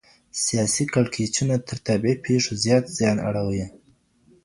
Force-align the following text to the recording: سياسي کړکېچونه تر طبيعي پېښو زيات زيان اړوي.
سياسي 0.43 0.83
کړکېچونه 0.93 1.55
تر 1.67 1.77
طبيعي 1.87 2.15
پېښو 2.25 2.51
زيات 2.63 2.85
زيان 2.97 3.17
اړوي. 3.27 3.65